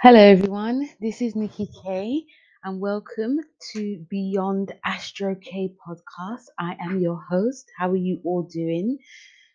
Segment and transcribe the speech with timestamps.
[0.00, 0.88] Hello, everyone.
[1.00, 2.24] This is Nikki K,
[2.62, 3.38] and welcome
[3.72, 6.44] to Beyond Astro K podcast.
[6.56, 7.68] I am your host.
[7.76, 8.98] How are you all doing?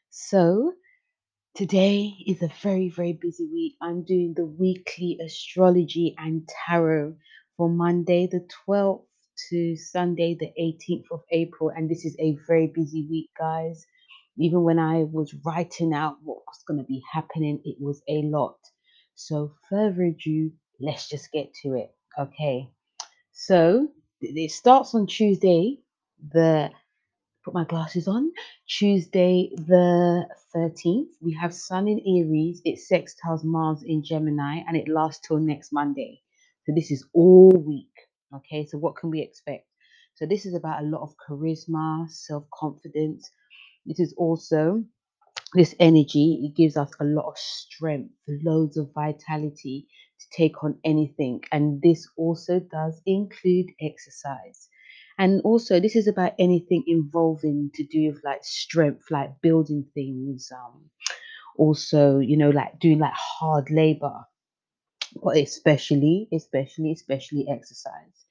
[0.09, 0.73] So,
[1.55, 3.77] today is a very, very busy week.
[3.81, 7.15] I'm doing the weekly astrology and tarot
[7.55, 9.05] for Monday, the 12th
[9.49, 13.85] to Sunday, the 18th of April, and this is a very busy week, guys.
[14.37, 18.23] Even when I was writing out what was going to be happening, it was a
[18.23, 18.57] lot.
[19.15, 21.91] So, further ado, let's just get to it.
[22.19, 22.69] Okay.
[23.33, 23.89] So,
[24.21, 25.79] it starts on Tuesday,
[26.31, 26.71] the
[27.45, 28.31] put my glasses on.
[28.67, 34.87] Tuesday, the 13th, we have Sun in Aries, it sextiles Mars in Gemini, and it
[34.87, 36.21] lasts till next Monday.
[36.65, 37.93] So, this is all week.
[38.35, 38.65] Okay.
[38.65, 39.67] So, what can we expect?
[40.15, 43.29] So, this is about a lot of charisma, self confidence.
[43.85, 44.83] This is also
[45.53, 49.87] this energy, it gives us a lot of strength, loads of vitality
[50.19, 51.41] to take on anything.
[51.51, 54.69] And this also does include exercise.
[55.17, 60.49] And also, this is about anything involving to do with like strength, like building things.
[60.51, 60.89] Um,
[61.57, 64.25] also, you know, like doing like hard labor,
[65.23, 68.25] but especially, especially, especially exercise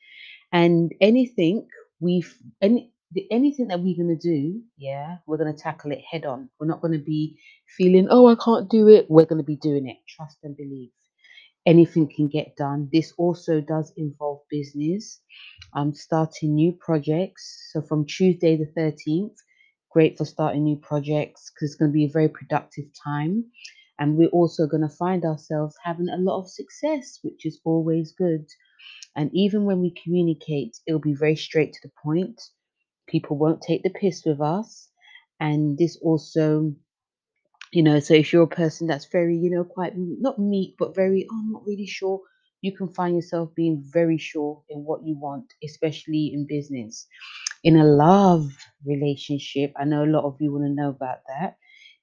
[0.53, 1.69] and anything
[2.01, 6.01] we've any the, anything that we're going to do yeah we're going to tackle it
[6.11, 6.51] head on.
[6.61, 7.39] We're not going to be
[7.79, 9.07] feeling oh i can't do it.
[9.09, 9.99] We're going to be doing it.
[10.09, 10.91] Trust and believe.
[11.67, 12.89] Anything can get done.
[12.93, 15.21] This also does involve business.
[15.75, 17.71] Um starting new projects.
[17.73, 19.37] So from tuesday the 13th
[19.91, 23.45] great for starting new projects because it's going to be a very productive time.
[23.99, 28.13] And we're also going to find ourselves having a lot of success which is always
[28.13, 28.47] good.
[29.17, 32.41] And even when we communicate, it'll be very straight to the point.
[33.07, 34.89] People won't take the piss with us.
[35.41, 36.75] And this also,
[37.73, 40.95] you know, so if you're a person that's very, you know, quite not meek, but
[40.95, 42.21] very, oh, I'm not really sure,
[42.61, 47.07] you can find yourself being very sure in what you want, especially in business.
[47.65, 48.53] In a love
[48.87, 51.57] relationship, I know a lot of you want to know about that.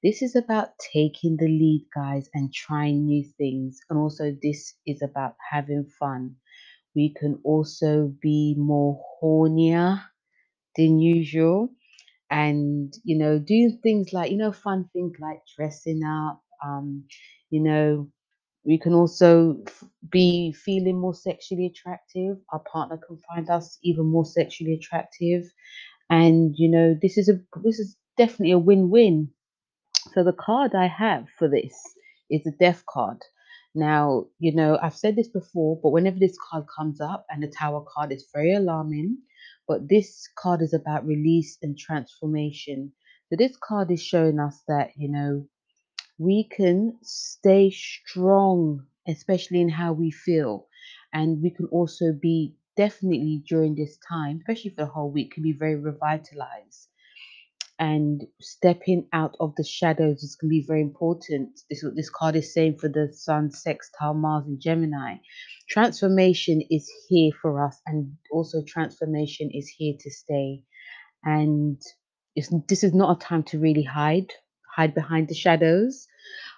[0.04, 3.80] This is about taking the lead, guys, and trying new things.
[3.90, 6.36] And also, this is about having fun
[6.96, 10.02] we can also be more hornier
[10.80, 11.72] than usual.
[12.32, 17.06] And you know doing things like you know fun things like dressing up um
[17.52, 18.10] you know
[18.66, 22.38] we can also f- be feeling more sexually attractive.
[22.54, 25.46] Our partner can find us even more sexually attractive.
[26.10, 29.30] And you know this is a this is definitely a win-win.
[30.14, 31.76] So the card I have for this
[32.32, 33.20] is a death card.
[33.76, 37.48] Now, you know, I've said this before, but whenever this card comes up and the
[37.60, 39.20] tower card is very alarming,
[39.70, 42.94] but this card is about release and transformation.
[43.30, 45.48] So this card is showing us that, you know,
[46.20, 50.68] we can stay strong, especially in how we feel.
[51.14, 55.44] And we can also be definitely during this time, especially for the whole week, can
[55.44, 56.89] be very revitalized
[57.80, 61.62] and stepping out of the shadows is going to be very important.
[61.70, 65.16] This is what this card is saying for the Sun, Sextile, Mars, and Gemini.
[65.70, 70.64] Transformation is here for us, and also transformation is here to stay.
[71.24, 71.82] And
[72.68, 74.34] this is not a time to really hide,
[74.76, 76.06] hide behind the shadows,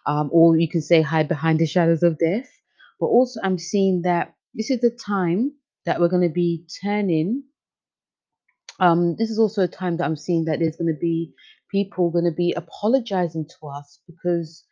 [0.07, 2.49] um, or you can say hide behind the shadows of death.
[2.99, 5.53] But also, I'm seeing that this is the time
[5.85, 7.43] that we're going to be turning
[8.81, 11.33] um, this is also a time that I'm seeing that there's going to be
[11.71, 14.65] people going to be apologizing to us because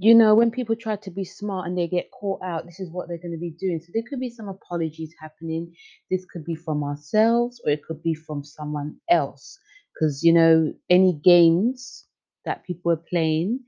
[0.00, 2.90] you know when people try to be smart and they get caught out this is
[2.92, 3.80] what they're going to be doing.
[3.80, 5.72] So there could be some apologies happening.
[6.10, 9.58] This could be from ourselves or it could be from someone else.
[9.94, 12.06] Because you know any games
[12.44, 13.60] that people are playing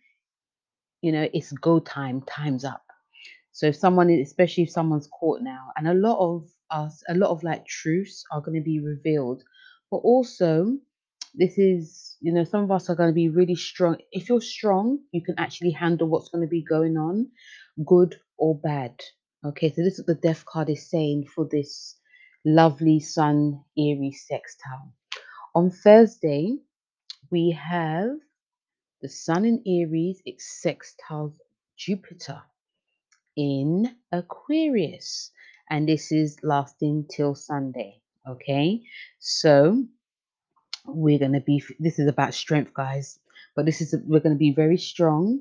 [1.03, 2.83] you know it's go time time's up.
[3.53, 7.31] So if someone, especially if someone's caught now, and a lot of us, a lot
[7.31, 9.43] of like truths are going to be revealed,
[9.91, 10.79] but also
[11.35, 13.97] this is, you know, some of us are going to be really strong.
[14.13, 17.29] If you're strong, you can actually handle what's going to be going on,
[17.87, 18.95] good or bad.
[19.45, 21.97] Okay, so this is what the death card is saying for this
[22.45, 24.93] lovely Sun Aries sextile.
[25.55, 26.57] On Thursday,
[27.31, 28.11] we have
[29.03, 31.35] the Sun in Aries, it sextiles
[31.77, 32.43] Jupiter
[33.37, 35.31] in Aquarius.
[35.73, 38.03] And this is lasting till Sunday.
[38.29, 38.83] Okay.
[39.21, 39.83] So
[40.85, 43.19] we're to be, this is about strength, guys.
[43.57, 45.41] But this is, we're to be very strong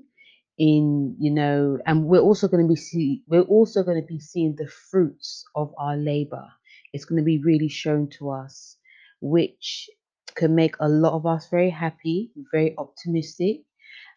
[0.57, 4.69] in, you know, and we're also to be see, we're also to be seeing the
[4.89, 6.47] fruits of our labor.
[6.93, 8.77] It's to be really shown to us,
[9.19, 9.89] which
[10.35, 13.63] can make a lot of us very happy, very optimistic,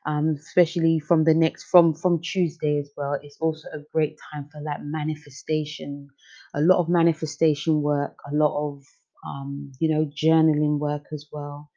[0.06, 3.19] um, especially from the next from from Tuesday as well.
[3.23, 6.09] It's also a great time for that manifestation,
[6.55, 8.83] a lot of manifestation work, a lot of
[9.27, 11.71] um, you know journaling work as well.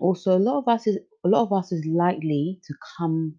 [0.00, 3.36] Also, a lot of us is a lot of us is likely to come.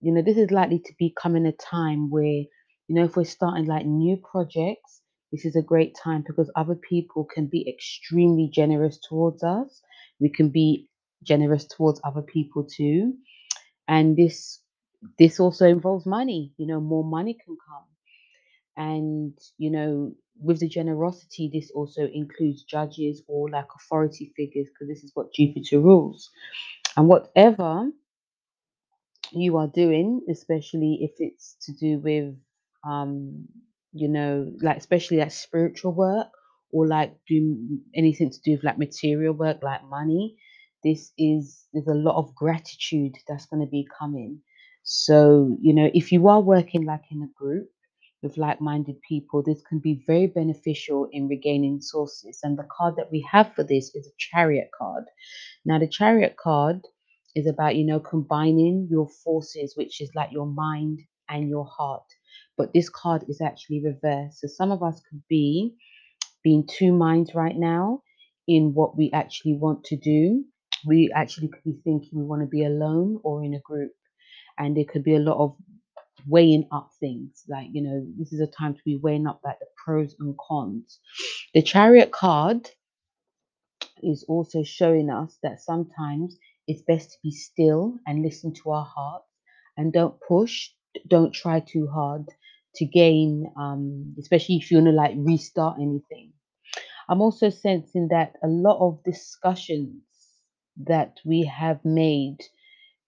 [0.00, 2.48] You know, this is likely to be coming a time where you
[2.96, 5.02] know if we're starting like new projects.
[5.32, 9.82] This is a great time because other people can be extremely generous towards us.
[10.20, 10.88] We can be
[11.24, 13.14] generous towards other people too
[13.90, 14.62] and this
[15.18, 17.86] this also involves money you know more money can come
[18.76, 24.88] and you know with the generosity this also includes judges or like authority figures because
[24.88, 26.30] this is what jupiter rules
[26.96, 27.90] and whatever
[29.32, 32.34] you are doing, especially if it's to do with,
[32.84, 33.46] um,
[33.92, 36.28] you know, like especially like spiritual work
[36.72, 40.36] or like doing anything to do with like material work, like money.
[40.84, 44.40] This is there's a lot of gratitude that's going to be coming.
[44.84, 47.68] So, you know, if you are working like in a group
[48.22, 52.40] with like-minded people, this can be very beneficial in regaining sources.
[52.42, 55.04] And the card that we have for this is a chariot card.
[55.64, 56.80] Now, the chariot card
[57.36, 62.04] is about, you know, combining your forces, which is like your mind and your heart.
[62.56, 64.40] But this card is actually reversed.
[64.40, 65.76] So some of us could be
[66.42, 68.02] being two minds right now
[68.48, 70.44] in what we actually want to do.
[70.86, 73.92] We actually could be thinking we want to be alone or in a group.
[74.58, 75.56] And there could be a lot of
[76.26, 77.44] weighing up things.
[77.48, 80.36] Like, you know, this is a time to be weighing up like the pros and
[80.38, 81.00] cons.
[81.54, 82.70] The chariot card
[84.02, 86.36] is also showing us that sometimes
[86.66, 89.26] it's best to be still and listen to our hearts
[89.76, 90.70] and don't push,
[91.08, 92.26] don't try too hard
[92.76, 96.32] to gain, um, especially if you want to like restart anything.
[97.08, 100.02] I'm also sensing that a lot of discussions
[100.86, 102.38] that we have made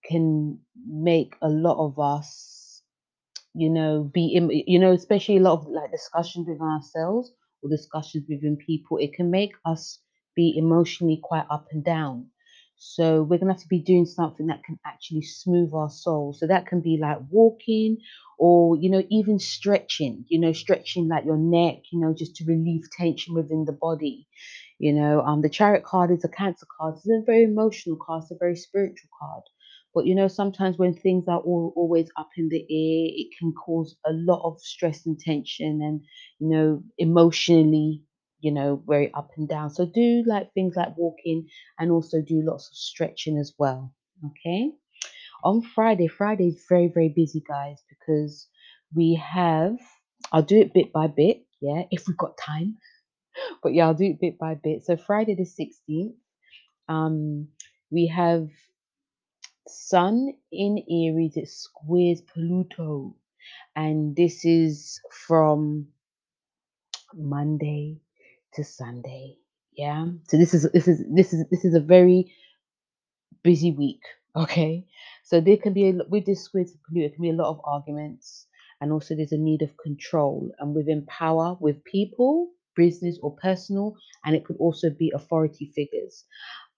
[0.05, 2.83] can make a lot of us
[3.55, 7.33] you know, be in, you know, especially a lot of like discussions with ourselves
[7.63, 9.99] or discussions within people, it can make us
[10.37, 12.29] be emotionally quite up and down.
[12.77, 16.33] So we're gonna have to be doing something that can actually smooth our soul.
[16.33, 17.99] So that can be like walking
[18.39, 22.45] or, you know, even stretching, you know, stretching like your neck, you know, just to
[22.45, 24.27] relieve tension within the body.
[24.83, 26.97] You know, um, the chariot card is a cancer card.
[26.97, 28.25] It's a very emotional card.
[28.25, 29.45] It's a very spiritual card.
[29.95, 33.53] But you know, sometimes when things are all, always up in the air, it can
[33.53, 36.03] cause a lot of stress and tension, and
[36.41, 38.03] you know, emotionally,
[38.41, 39.71] you know, very up and down.
[39.71, 41.47] So do like things like walking,
[41.79, 43.95] and also do lots of stretching as well.
[44.27, 44.73] Okay.
[45.45, 48.49] On Friday, Friday is very very busy, guys, because
[48.95, 49.77] we have.
[50.33, 52.79] I'll do it bit by bit, yeah, if we've got time.
[53.63, 54.85] But yeah, I'll do it bit by bit.
[54.85, 56.17] So Friday the sixteenth,
[56.89, 57.49] um,
[57.91, 58.49] we have
[59.69, 63.17] Sun in Aries, it squares Pluto,
[63.77, 65.89] and this is from
[67.15, 68.01] Monday
[68.55, 69.39] to Sunday.
[69.77, 70.07] Yeah.
[70.29, 72.35] So this is this is this is this is a very
[73.45, 74.03] busy week.
[74.37, 74.87] Okay.
[75.25, 77.51] So there can be a with this square to Pluto, there can be a lot
[77.51, 78.47] of arguments,
[78.81, 83.97] and also there's a need of control and within power with people, business or personal,
[84.25, 86.25] and it could also be authority figures.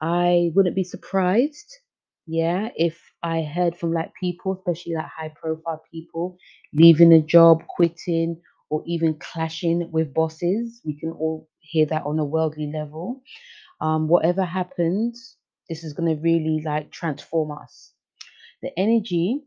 [0.01, 1.79] I wouldn't be surprised,
[2.27, 6.39] yeah, if I heard from like people, especially like high profile people,
[6.73, 10.81] leaving a job, quitting, or even clashing with bosses.
[10.85, 13.23] We can all hear that on a worldly level.
[13.81, 15.37] Um, whatever happens,
[15.69, 17.93] this is going to really like transform us.
[18.63, 19.43] The energy,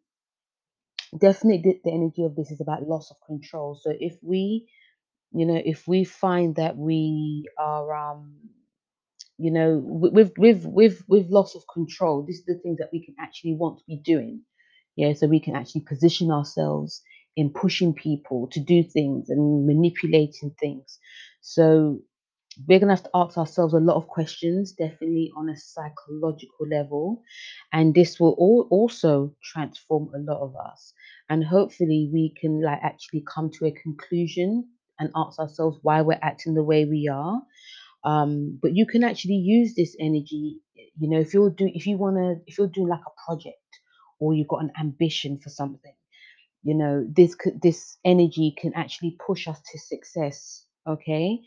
[1.17, 3.79] definitely, the, the energy of this is about loss of control.
[3.81, 4.67] So if we,
[5.33, 8.33] you know, if we find that we are, um,
[9.37, 12.89] you know wi- with with with with loss of control this is the things that
[12.93, 14.41] we can actually want to be doing.
[14.95, 17.01] Yeah so we can actually position ourselves
[17.35, 20.99] in pushing people to do things and manipulating things.
[21.41, 21.99] So
[22.67, 26.67] we're going to have to ask ourselves a lot of questions definitely on a psychological
[26.71, 27.21] level
[27.73, 30.93] and this will all also transform a lot of us.
[31.29, 34.67] And hopefully we can like actually come to a conclusion
[34.99, 37.41] and ask ourselves why we're acting the way we are.
[38.03, 40.61] Um but you can actually use this energy
[40.99, 43.57] you know if you're doing if you want to if you're doing like a project
[44.19, 45.93] or you've got an ambition for something
[46.63, 51.41] you know this could this energy can actually push us to success okay?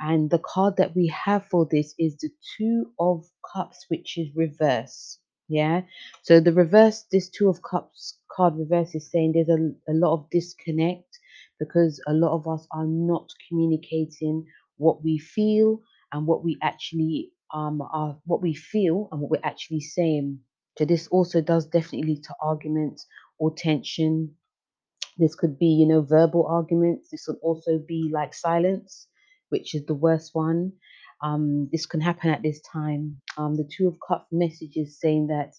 [0.00, 4.28] And the card that we have for this is the two of cups which is
[4.34, 5.18] reverse
[5.48, 5.82] yeah?
[6.22, 10.14] So the reverse this two of cups card reverse is saying there's a, a lot
[10.14, 11.13] of disconnect
[11.64, 14.44] because a lot of us are not communicating
[14.78, 15.80] what we feel
[16.12, 20.40] and what we actually um are what we feel and what we're actually saying
[20.78, 23.06] So this also does definitely lead to arguments
[23.38, 24.36] or tension.
[25.18, 27.10] This could be, you know, verbal arguments.
[27.10, 29.08] This could also be like silence,
[29.50, 30.72] which is the worst one.
[31.22, 33.20] Um, this can happen at this time.
[33.38, 35.54] Um, the Two of Cups message is saying that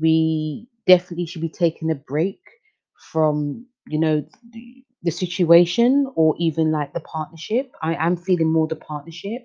[0.00, 2.40] we definitely should be taking a break
[3.12, 4.24] from, you know,
[5.02, 7.72] the situation or even like the partnership.
[7.82, 9.42] I am feeling more the partnership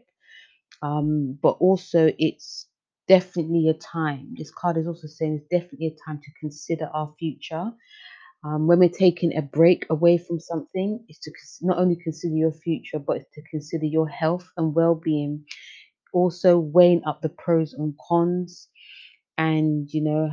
[0.82, 2.68] um, but also it's
[3.08, 4.36] definitely a time.
[4.38, 7.72] This card is also saying it's definitely a time to consider our future.
[8.44, 12.54] Um, when we're taking a break away from something, is to not only consider your
[12.54, 15.46] future, but to consider your health and well-being.
[16.14, 18.70] Also weighing up the pros and cons,
[19.38, 20.32] and you know,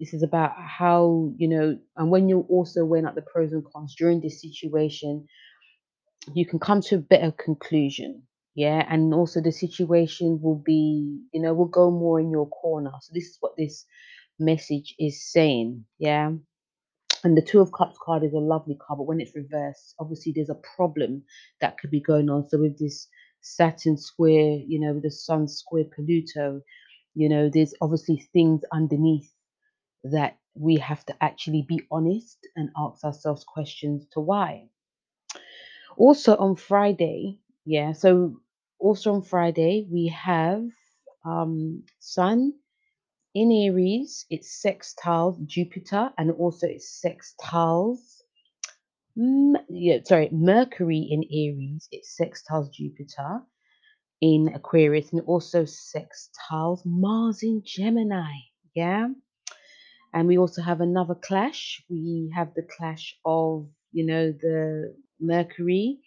[0.00, 3.64] this is about how you know, and when you're also weighing up the pros and
[3.64, 5.26] cons during this situation,
[6.34, 8.22] you can come to a better conclusion.
[8.56, 12.90] Yeah, and also the situation will be, you know, will go more in your corner.
[13.00, 13.86] So this is what this
[14.40, 15.84] message is saying.
[15.98, 16.32] Yeah.
[17.22, 20.32] And the Two of Cups card is a lovely card, but when it's reversed, obviously
[20.34, 21.22] there's a problem
[21.60, 22.48] that could be going on.
[22.48, 23.06] So with this
[23.42, 26.62] Saturn square, you know, with the Sun square Pluto,
[27.14, 29.30] you know, there's obviously things underneath
[30.04, 34.68] that we have to actually be honest and ask ourselves questions to why.
[35.96, 38.40] Also on Friday, yeah, so
[38.78, 40.64] also on Friday, we have
[41.24, 42.54] um Sun
[43.34, 47.98] in Aries, it's sextiles Jupiter, and also it's sextiles.
[49.68, 53.42] Yeah, sorry, Mercury in Aries, it's sextiles Jupiter
[54.20, 58.32] in Aquarius, and also sextiles Mars in Gemini.
[58.74, 59.08] Yeah,
[60.12, 61.82] and we also have another clash.
[61.90, 66.00] We have the clash of you know the Mercury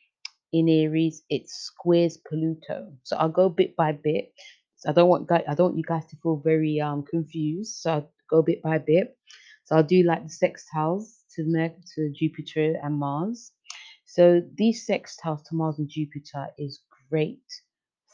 [0.54, 2.94] in Aries, it squares Pluto.
[3.04, 4.34] So I'll go bit by bit.
[4.78, 7.78] So I don't want guys, I don't want you guys to feel very um confused.
[7.82, 9.18] So I'll go bit by bit.
[9.66, 11.06] So I'll do like the sextiles
[11.36, 13.52] to Mercury, to Jupiter and Mars.
[14.06, 17.44] So these sextiles to Mars and Jupiter is great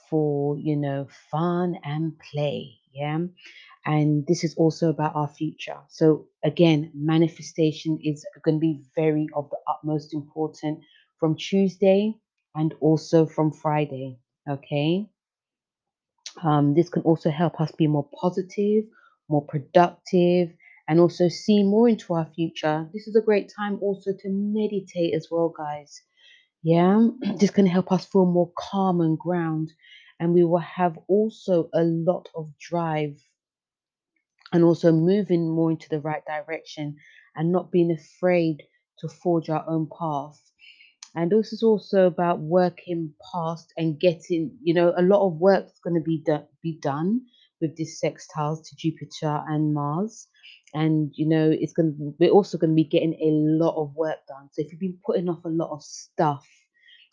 [0.10, 2.78] for you know fun and play.
[2.94, 3.20] Yeah.
[3.86, 5.78] And this is also about our future.
[5.88, 10.80] So again, manifestation is going to be very of the utmost important
[11.20, 12.14] from Tuesday
[12.56, 14.20] and also from Friday.
[14.50, 15.10] Okay.
[16.44, 18.86] Um, this can also help us be more positive,
[19.30, 20.52] more productive,
[20.88, 22.90] and also see more into our future.
[22.94, 26.02] This is a great time also to meditate as well, guys.
[26.64, 27.08] Yeah,
[27.40, 29.72] this can help us feel more calm and ground,
[30.20, 33.18] and we will have also a lot of drive
[34.52, 36.96] and also moving more into the right direction
[37.36, 38.64] and not being afraid
[39.00, 40.40] to forge our own path.
[41.16, 45.80] And this is also about working past and getting, you know, a lot of work's
[45.84, 47.22] going to be done be done
[47.62, 50.28] with these sextiles to Jupiter and Mars.
[50.74, 53.96] And you know, it's going to we're also going to be getting a lot of
[53.96, 54.50] work done.
[54.52, 56.46] So if you've been putting off a lot of stuff,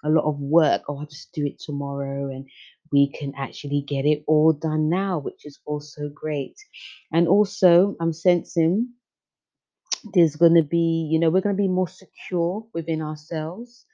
[0.05, 2.47] a lot of work, oh, I'll just do it tomorrow, and
[2.93, 6.57] we can actually get it all done now, which is also great.
[7.12, 8.95] And also, I'm sensing
[10.14, 13.87] there's going to be, you know, we're going to be more secure within ourselves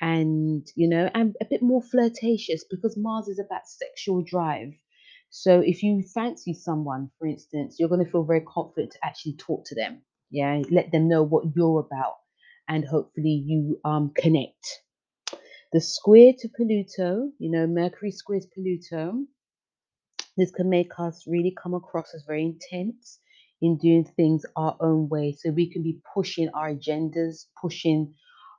[0.00, 4.72] and, you know, and a bit more flirtatious because Mars is about sexual drive.
[5.30, 9.36] So if you fancy someone, for instance, you're going to feel very confident to actually
[9.36, 10.02] talk to them.
[10.30, 12.16] Yeah, let them know what you're about
[12.68, 14.82] and hopefully you um connect.
[15.76, 19.26] The square to Pluto, you know, Mercury squares Pluto
[20.38, 23.20] this can make us really come across as very intense
[23.60, 25.36] in doing things our own way.
[25.38, 28.14] So we can be pushing our agendas, pushing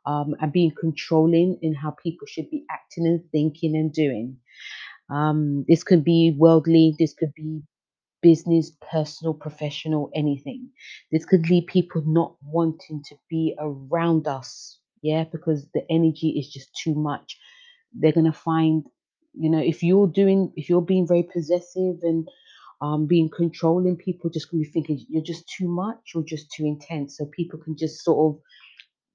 [0.06, 4.38] um, and being controlling in how people should be acting and thinking and doing.
[5.10, 7.64] Um, this could be worldly, this could be
[8.22, 10.70] business, personal, professional, anything.
[11.12, 16.50] This could lead people not wanting to be around us, yeah, because the energy is
[16.52, 17.38] just too much.
[17.94, 18.84] They're gonna find,
[19.34, 22.28] you know, if you're doing, if you're being very possessive and
[22.82, 26.66] um, being controlling, people just gonna be thinking you're just too much, you're just too
[26.66, 27.18] intense.
[27.18, 28.42] So people can just sort of,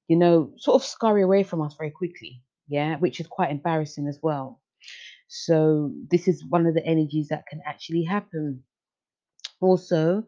[0.09, 4.09] you know, sort of scurry away from us very quickly, yeah, which is quite embarrassing
[4.09, 4.61] as well.
[5.29, 8.65] So this is one of the energies that can actually happen
[9.61, 10.25] also,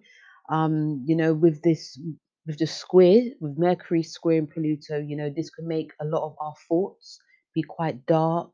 [0.48, 1.98] um, you know, with this
[2.46, 6.26] with the square, with Mercury square and Pluto, you know, this can make a lot
[6.26, 7.18] of our thoughts
[7.54, 8.50] be quite dark.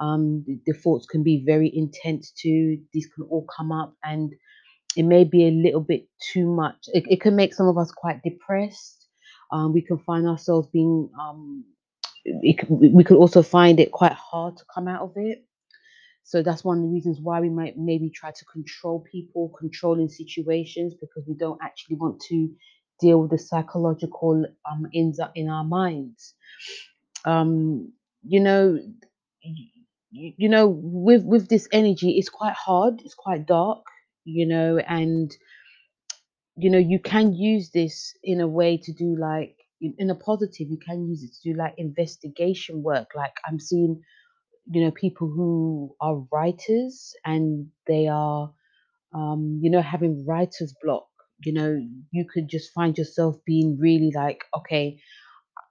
[0.00, 2.78] Um, the, thoughts can be very intense too.
[2.92, 4.32] These can all come up, and
[4.96, 6.76] it may be a little bit too much.
[6.88, 9.06] It, it can make some of us quite depressed.
[9.52, 11.10] Um, we can find ourselves being.
[11.20, 11.64] Um,
[12.24, 15.44] it, we could also find it quite hard to come out of it.
[16.22, 20.08] So that's one of the reasons why we might maybe try to control people, controlling
[20.08, 22.50] situations, because we don't actually want to
[23.00, 24.86] deal with the psychological um
[25.22, 26.34] up in our minds.
[27.24, 27.92] Um,
[28.22, 28.78] you know,
[29.42, 33.84] you, you know, with with this energy, it's quite hard, it's quite dark,
[34.24, 35.30] you know, and
[36.56, 40.16] you know, you can use this in a way to do like in in a
[40.16, 43.10] positive, you can use it to do like investigation work.
[43.16, 44.02] Like I'm seeing,
[44.70, 48.50] you know, people who are writers and they are
[49.14, 51.08] um, you know, having writer's block.
[51.44, 51.80] You know,
[52.10, 54.98] you could just find yourself being really like, okay,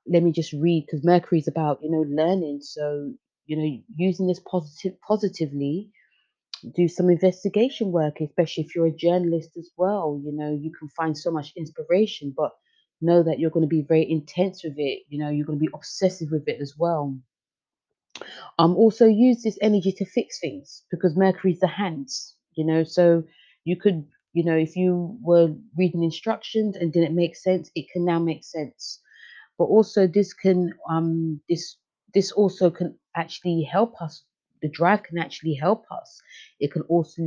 [0.08, 2.60] let me just read because Mercury is about, you know, learning.
[2.62, 3.12] So,
[3.46, 5.92] you know, using this positive positively
[6.76, 10.22] do some investigation work, especially if you're a journalist as well.
[10.24, 12.52] You know, you can find so much inspiration, but
[13.02, 15.04] know that you're going to be very intense with it.
[15.10, 17.16] You know, you're going to be obsessive with it as well.
[18.58, 22.36] Um, also use this energy to fix things because Mercury's the hands.
[22.56, 23.24] You know, so
[23.64, 28.06] you could, you know, if you were reading instructions and didn't make sense, it can
[28.06, 29.00] now make sense.
[29.58, 31.78] But also this can um this
[32.14, 34.24] this also can actually help us
[34.62, 36.22] the drive can actually help us.
[36.60, 37.22] It can also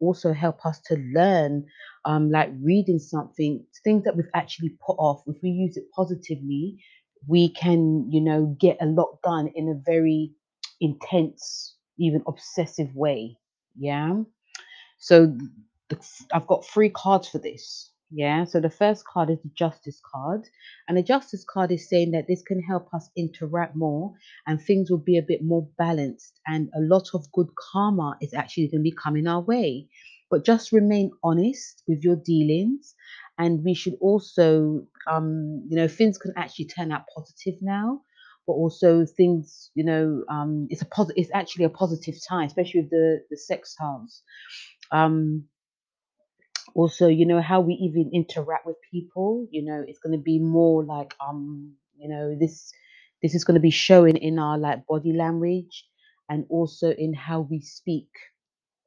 [0.00, 1.66] also help us to learn
[2.04, 5.22] um like reading something things that we've actually put off.
[5.26, 6.78] If we use it positively
[7.26, 10.32] we can you know get a lot done in a very
[10.80, 13.36] intense even obsessive way
[13.78, 14.22] yeah?
[14.98, 15.36] So
[16.32, 17.92] I've got three cards for this.
[18.10, 18.44] Yeah.
[18.44, 20.48] So the first card is the Justice card.
[20.86, 24.14] And the Justice card is saying that this can help us interact more
[24.46, 26.40] and things will be a bit more balanced.
[26.46, 29.88] And a lot of good karma is actually going to be coming our way.
[30.30, 32.94] But just remain honest with your dealings.
[33.38, 38.02] And we should also, um, you know, things can actually turn out positive now
[38.46, 41.22] but also things, you know, um, it's a positive.
[41.22, 44.22] It's actually a positive time, especially with the the sextiles.
[44.90, 45.44] Um,
[46.74, 50.38] also, you know, how we even interact with people, you know, it's going to be
[50.38, 52.72] more like, um, you know, this
[53.22, 55.84] this is going to be showing in our like body language
[56.28, 58.08] and also in how we speak.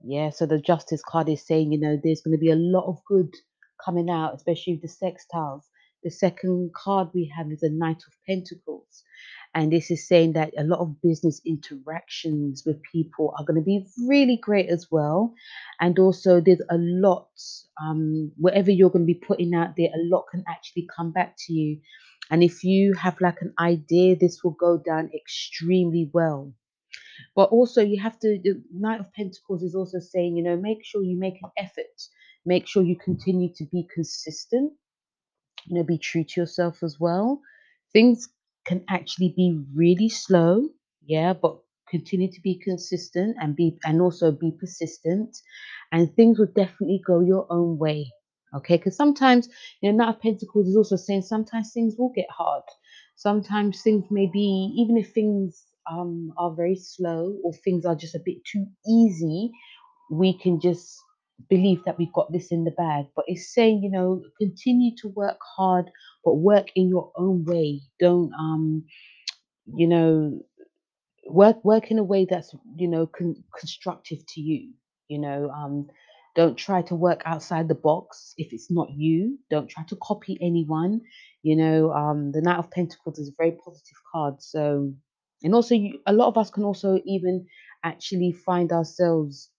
[0.04, 2.88] Yeah, so the justice card is saying, you know, there's going to be a lot
[2.88, 3.30] of good
[3.84, 5.64] coming out, especially with the sextiles.
[6.04, 9.04] The second card we have is a Knight of Pentacles.
[9.54, 13.66] And this is saying that a lot of business interactions with people are going to
[13.66, 15.34] be really great as well.
[15.80, 17.28] And also, there's a lot,
[17.82, 21.36] um, whatever you're going to be putting out there, a lot can actually come back
[21.48, 21.80] to you.
[22.30, 26.54] And if you have like an idea, this will go down extremely well.
[27.36, 30.86] But also, you have to, the Knight of Pentacles is also saying, you know, make
[30.86, 31.86] sure you make an effort,
[32.46, 34.72] make sure you continue to be consistent,
[35.66, 37.42] you know, be true to yourself as well.
[37.92, 38.30] Things
[38.66, 40.70] can actually be really slow,
[41.06, 45.38] yeah, but continue to be consistent and be, and also be persistent,
[45.92, 48.12] and things will definitely go your own way.
[48.56, 49.48] Okay, because sometimes,
[49.82, 52.64] you know, Knight of Pentacles is also saying sometimes things will get hard.
[53.16, 58.16] Sometimes things may be, even if things um, are very slow or things are just
[58.16, 59.52] a bit too easy,
[60.12, 60.98] we can just
[61.50, 63.06] believe that we've got this in the bag.
[63.16, 65.92] But it's saying, you know, continue to work hard,
[66.24, 67.82] but work in your own way.
[68.00, 68.86] Don't, um,
[69.76, 70.42] you know,
[71.28, 74.72] work work in a way that's, you know, con- constructive to you.
[75.08, 75.88] You know, um,
[76.36, 79.38] don't try to work outside the box if it's not you.
[79.50, 81.02] Don't try to copy anyone.
[81.44, 84.42] You know, um, the Knight of Pentacles is a very positive card.
[84.42, 84.94] So,
[85.44, 87.46] and also, you, a lot of us can also even
[87.84, 89.50] actually find ourselves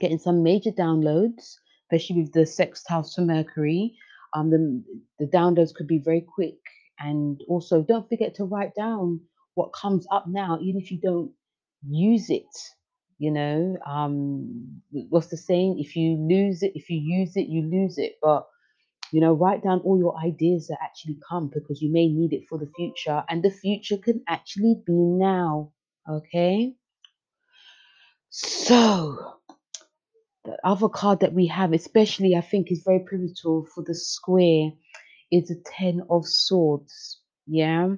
[0.00, 3.94] getting some major downloads, especially with the sextiles to Mercury.
[4.34, 4.84] Um, the,
[5.18, 6.58] the downloads could be very quick.
[7.00, 9.20] And also, don't forget to write down
[9.54, 11.32] what comes up now, even if you don't
[11.86, 12.46] use it.
[13.18, 15.78] You know, um, what's the saying?
[15.80, 18.16] If you lose it, if you use it, you lose it.
[18.22, 18.46] But
[19.12, 22.44] you know, write down all your ideas that actually come because you may need it
[22.48, 25.72] for the future, and the future can actually be now.
[26.08, 26.74] Okay,
[28.30, 29.37] so
[30.48, 34.70] the other card that we have, especially I think is very pivotal for the square,
[35.30, 37.20] is the Ten of Swords.
[37.46, 37.96] Yeah.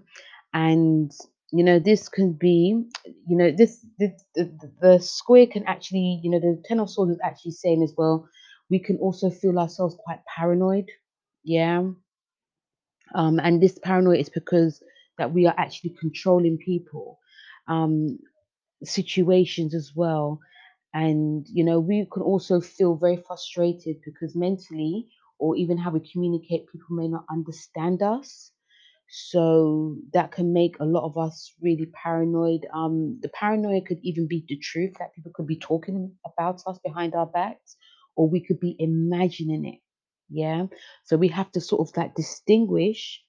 [0.52, 1.12] And
[1.52, 2.84] you know, this can be,
[3.26, 7.12] you know, this the, the, the square can actually, you know, the Ten of Swords
[7.12, 8.28] is actually saying as well,
[8.68, 10.86] we can also feel ourselves quite paranoid.
[11.44, 11.82] Yeah.
[13.14, 14.82] Um, and this paranoia is because
[15.18, 17.18] that we are actually controlling people,
[17.68, 18.18] um,
[18.82, 20.40] situations as well
[20.94, 26.00] and you know we can also feel very frustrated because mentally or even how we
[26.12, 28.53] communicate people may not understand us
[29.09, 32.66] So that can make a lot of us really paranoid.
[32.72, 36.79] Um, the paranoia could even be the truth that people could be talking about us
[36.85, 37.76] behind our backs,
[38.16, 39.81] or we could be imagining it.
[40.31, 40.66] Yeah.
[41.05, 43.22] So we have to sort of like distinguish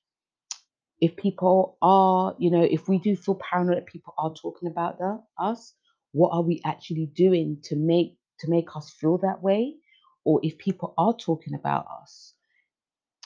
[0.99, 4.99] if people are, you know, if we do feel paranoid that people are talking about
[4.99, 5.73] that, us,
[6.11, 9.75] what are we actually doing to make to make us feel that way?
[10.23, 12.33] Or if people are talking about us,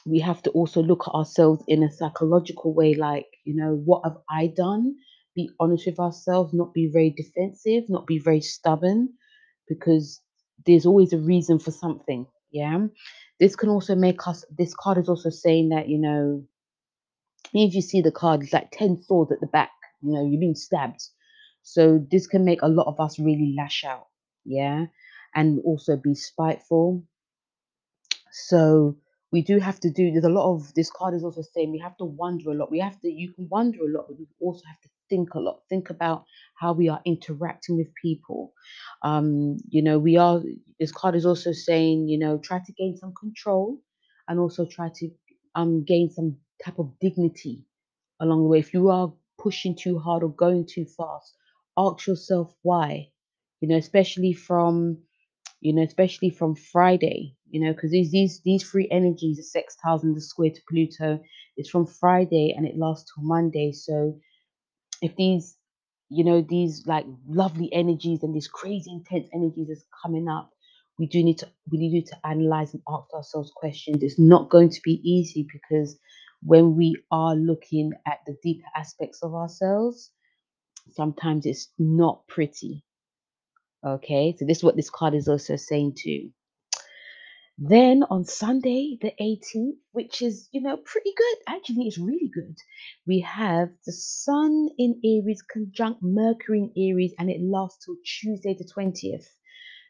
[0.06, 4.04] we have to also look at ourselves in a psychological way, like, you know, what
[4.04, 4.96] have I done?
[5.36, 9.10] Be honest with ourselves, not be very defensive, not be very stubborn,
[9.68, 10.22] because
[10.66, 12.28] there's always a reason for something.
[12.52, 12.88] Yeah.
[13.40, 16.46] This can also make us, this card is also saying that, you know,
[17.54, 19.72] if you see the card, it's like 10 swords at the back,
[20.02, 21.02] you know, you've been stabbed.
[21.66, 24.08] So this can make a lot of us really lash out.
[24.46, 24.88] Yeah.
[25.36, 27.04] And also be spiteful
[28.32, 28.98] so
[29.34, 30.12] we do have to do.
[30.12, 32.72] There's a lot of this card is also saying we have to wonder a lot.
[32.72, 33.10] We have to.
[33.12, 35.62] You can wonder a lot, but we also have to think a lot.
[35.70, 36.26] Think about
[36.56, 38.54] how we are interacting with people.
[39.04, 40.42] Um, you know, we are.
[40.80, 43.80] This card is also saying, you know, try to gain some control,
[44.30, 45.12] and also try to
[45.56, 47.66] um gain some type of dignity
[48.22, 48.60] along the way.
[48.60, 51.36] If you are pushing too hard or going too fast,
[51.78, 53.10] ask yourself why.
[53.62, 55.00] You know, especially from
[55.62, 60.04] you know, especially from Friday, you know, because these these these three energies, the sextiles
[60.04, 61.20] and the square to Pluto,
[61.58, 63.72] it's from Friday and it lasts till Monday.
[63.72, 64.20] So
[65.02, 65.58] if these,
[66.10, 70.52] you know, these like lovely energies and these crazy intense energies is coming up,
[71.00, 74.04] we do need to we need to analyze and ask ourselves questions.
[74.04, 75.98] It's not going to be easy because
[76.44, 80.12] when we are looking at the deeper aspects of ourselves,
[80.90, 82.84] sometimes it's not pretty.
[83.86, 86.32] Okay, so this is what this card is also saying too.
[87.58, 91.38] Then on Sunday, the 18th, which is, you know, pretty good.
[91.48, 92.58] Actually, it's really good.
[93.08, 98.56] We have the Sun in Aries conjunct Mercury in Aries, and it lasts till Tuesday,
[98.56, 99.28] the 20th.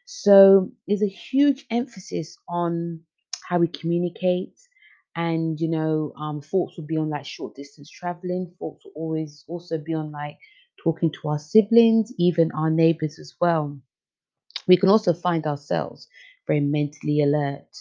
[0.04, 3.00] So there's a huge emphasis on
[3.48, 4.54] how we communicate.
[5.16, 8.54] And, you know, um, thoughts will be on like short distance traveling.
[8.60, 10.38] Thoughts will always also be on like
[10.86, 13.76] talking to our siblings, even our neighbors as well.
[14.68, 16.06] We can also find ourselves
[16.46, 17.72] very mentally alert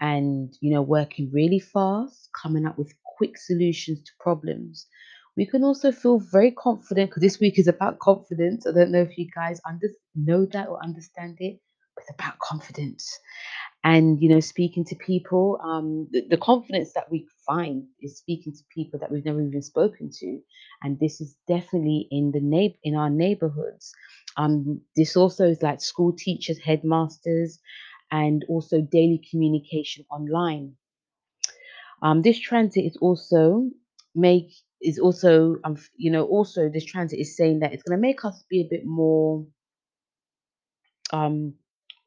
[0.00, 4.86] and, you know, working really fast, coming up with quick solutions to problems.
[5.36, 8.66] We can also feel very confident because this week is about confidence.
[8.68, 11.58] I don't know if you guys under, know that or understand it,
[11.96, 13.18] but it's about confidence
[13.84, 18.52] and you know speaking to people um the, the confidence that we find is speaking
[18.52, 20.40] to people that we've never even spoken to
[20.82, 23.92] and this is definitely in the neigh- in our neighborhoods.
[24.36, 27.60] Um this also is like school teachers headmasters
[28.10, 30.76] and also daily communication online.
[32.02, 33.70] Um this transit is also
[34.14, 34.50] make
[34.82, 38.24] is also um you know also this transit is saying that it's going to make
[38.24, 39.46] us be a bit more
[41.12, 41.54] um,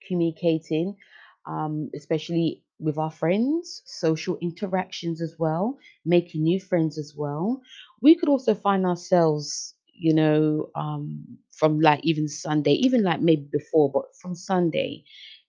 [0.08, 0.96] communicating,
[1.48, 7.62] um, especially with our friends, social interactions as well, making new friends as well.
[8.02, 13.48] We could also find ourselves, you know, um, from like even Sunday, even like maybe
[13.52, 15.04] before, but from Sunday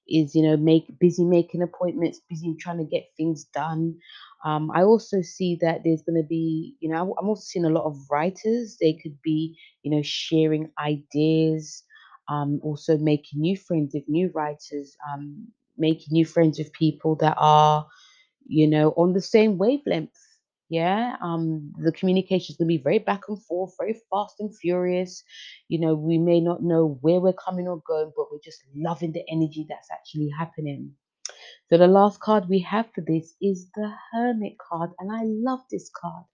[0.08, 3.94] is you know make busy making appointments, busy trying to get things done.
[4.44, 7.70] Um, I also see that there's going to be, you know, I'm also seeing a
[7.70, 8.76] lot of writers.
[8.80, 11.82] They could be, you know, sharing ideas,
[12.28, 17.36] um, also making new friends with new writers, um, making new friends with people that
[17.38, 17.86] are,
[18.46, 20.16] you know, on the same wavelength.
[20.70, 24.54] Yeah, um, the communication is going to be very back and forth, very fast and
[24.56, 25.24] furious.
[25.68, 29.12] You know, we may not know where we're coming or going, but we're just loving
[29.12, 30.92] the energy that's actually happening.
[31.70, 35.60] So the last card we have for this is the Hermit card, and I love
[35.70, 36.24] this card.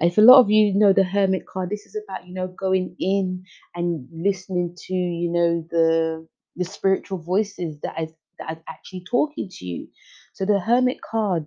[0.00, 2.96] If a lot of you know the Hermit card, this is about you know going
[2.98, 9.04] in and listening to you know the the spiritual voices that is that are actually
[9.10, 9.88] talking to you.
[10.34, 11.46] So the Hermit card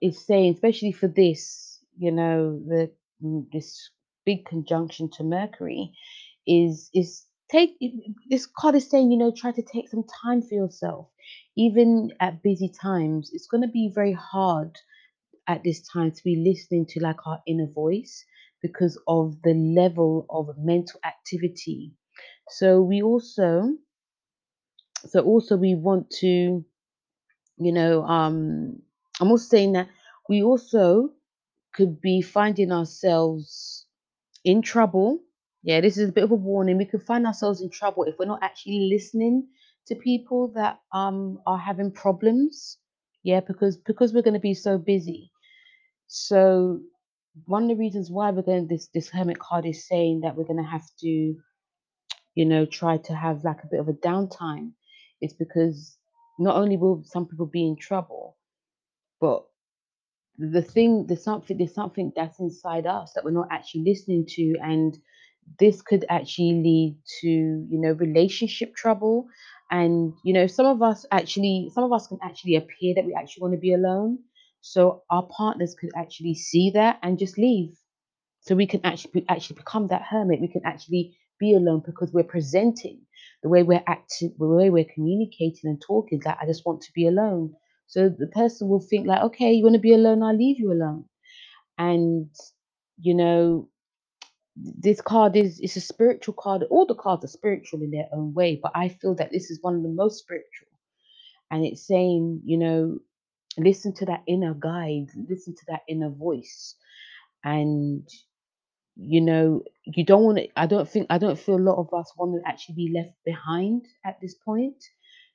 [0.00, 3.90] is saying, especially for this, you know, the mm, this
[4.24, 5.92] big conjunction to Mercury,
[6.46, 7.76] is is take
[8.30, 11.08] this card is saying, you know, try to take some time for yourself,
[11.56, 13.30] even at busy times.
[13.32, 14.76] It's going to be very hard
[15.48, 18.24] at this time to be listening to like our inner voice
[18.62, 21.92] because of the level of mental activity.
[22.50, 23.74] So we also,
[25.06, 26.64] so also we want to
[27.58, 28.80] you know um
[29.20, 29.88] i'm also saying that
[30.28, 31.10] we also
[31.74, 33.86] could be finding ourselves
[34.44, 35.20] in trouble.
[35.62, 36.76] Yeah this is a bit of a warning.
[36.78, 39.46] We could find ourselves in trouble if we're not actually listening
[39.86, 42.78] to people that um are having problems.
[43.22, 45.30] Yeah because because we're going to be so busy.
[46.06, 46.80] So
[47.44, 50.50] one of the reasons why we're going this this hermit card is saying that we're
[50.50, 51.36] going to have to
[52.34, 54.72] you know try to have like a bit of a downtime
[55.20, 55.96] is because
[56.38, 58.36] not only will some people be in trouble
[59.20, 59.44] but
[60.38, 64.54] the thing there's something there's something that's inside us that we're not actually listening to
[64.62, 64.98] and
[65.58, 69.26] this could actually lead to you know relationship trouble.
[69.70, 73.14] And you know some of us actually some of us can actually appear that we
[73.14, 74.18] actually want to be alone.
[74.60, 77.74] So our partners could actually see that and just leave.
[78.40, 80.40] So we can actually actually become that hermit.
[80.40, 83.00] We can actually be alone because we're presenting
[83.42, 86.92] the way we're acting the way we're communicating and talking that i just want to
[86.94, 87.52] be alone
[87.86, 90.72] so the person will think like okay you want to be alone i'll leave you
[90.72, 91.04] alone
[91.78, 92.28] and
[93.00, 93.68] you know
[94.56, 96.64] this card is it's a spiritual card.
[96.70, 99.58] All the cards are spiritual in their own way, but I feel that this is
[99.62, 100.68] one of the most spiritual.
[101.50, 102.98] And it's saying, you know,
[103.58, 106.74] listen to that inner guide, listen to that inner voice.
[107.44, 108.08] And
[108.98, 111.94] you know, you don't want to I don't think I don't feel a lot of
[111.94, 114.76] us want to actually be left behind at this point.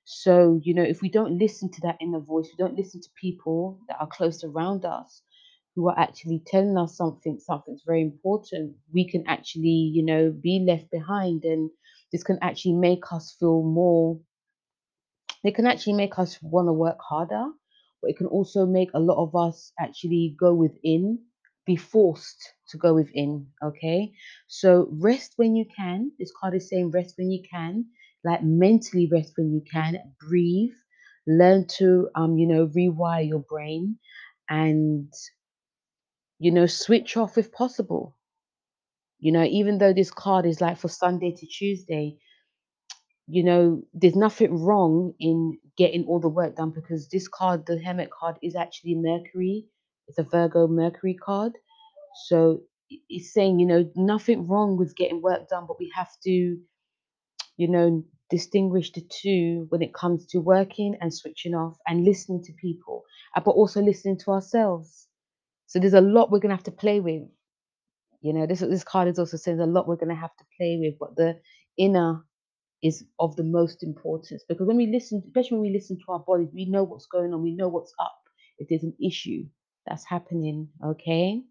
[0.06, 3.10] So, you know, if we don't listen to that inner voice, we don't listen to
[3.20, 5.22] people that are close around us
[5.76, 10.64] who are actually telling us something, something's very important, we can actually, you know, be
[10.68, 11.46] left behind.
[11.46, 11.72] And
[12.12, 14.20] this can actually make us feel more,
[15.44, 17.46] it can actually make us want to work harder,
[18.02, 21.20] but it can also make a lot of us actually go within,
[21.66, 23.48] be forced to go within.
[23.64, 24.14] Okay.
[24.48, 26.12] So rest when you can.
[26.20, 27.86] This card is saying rest when you can,
[28.24, 30.74] like mentally rest when you can, breathe,
[31.28, 33.98] learn to, um, you know, rewire your brain
[34.50, 35.12] and
[36.40, 38.16] you know, switch off if possible.
[39.20, 42.18] You know, even though this card is like for Sunday to Tuesday,
[43.28, 47.82] you know, there's nothing wrong in getting all the work done because this card, the
[47.84, 49.66] Hermit card, is actually Mercury.
[50.08, 51.54] It's a Virgo Mercury card.
[52.28, 52.62] So
[53.10, 56.58] it's saying, you know, nothing wrong with getting work done, but we have to,
[57.58, 62.44] you know, distinguish the two when it comes to working and switching off and listening
[62.44, 63.04] to people,
[63.36, 65.08] uh, but also listening to ourselves.
[65.68, 67.24] So there's a lot we're gonna have to play with.
[68.22, 70.46] You know, this this card is also saying there's a lot we're gonna have to
[70.58, 71.40] play with, but the
[71.78, 72.26] inner
[72.84, 76.20] is of the most importance because when we listen, especially when we listen to our
[76.20, 78.16] bodies, we know what's going on, we know what's up.
[78.60, 79.46] If there's an issue
[79.88, 81.44] that's happening, okay.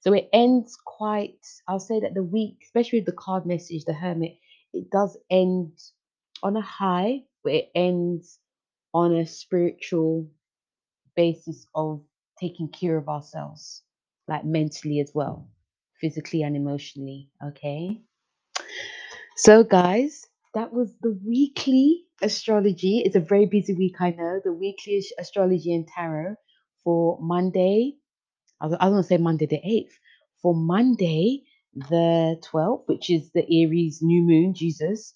[0.00, 1.38] So it ends quite.
[1.68, 4.38] I'll say that the week, especially with the card message, the Hermit,
[4.72, 5.72] it does end
[6.42, 8.38] on a high, but it ends
[8.94, 10.28] on a spiritual
[11.16, 12.02] basis of
[12.40, 13.82] taking care of ourselves,
[14.28, 15.48] like mentally as well,
[16.00, 17.30] physically and emotionally.
[17.46, 18.02] Okay.
[19.36, 23.02] So, guys, that was the weekly astrology.
[23.04, 24.40] It's a very busy week, I know.
[24.44, 26.36] The weekly astrology and tarot
[26.84, 27.94] for Monday.
[28.60, 29.92] I was, was going to say Monday the 8th.
[30.42, 31.42] For Monday
[31.74, 35.14] the 12th, which is the Aries new moon, Jesus,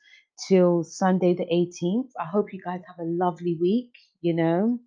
[0.48, 2.10] till Sunday the 18th.
[2.20, 4.78] I hope you guys have a lovely week, you know.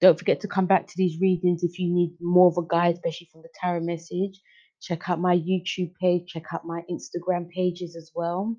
[0.00, 2.94] Don't forget to come back to these readings if you need more of a guide,
[2.96, 4.40] especially from the tarot message.
[4.80, 8.56] Check out my YouTube page, check out my Instagram pages as well.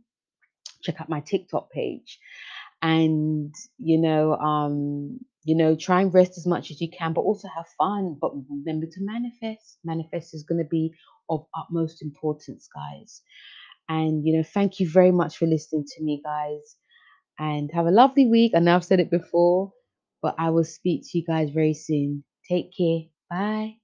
[0.81, 2.19] Check out my TikTok page.
[2.81, 7.21] And you know, um, you know, try and rest as much as you can, but
[7.21, 8.17] also have fun.
[8.21, 9.79] But remember to manifest.
[9.85, 10.93] Manifest is going to be
[11.29, 13.21] of utmost importance, guys.
[13.89, 16.75] And you know, thank you very much for listening to me, guys
[17.39, 18.53] and have a lovely week.
[18.55, 19.73] I know I've said it before,
[20.21, 22.23] but I will speak to you guys very soon.
[22.49, 23.01] Take care.
[23.29, 23.77] Bye.